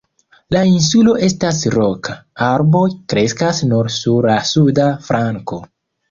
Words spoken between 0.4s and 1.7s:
La insulo estas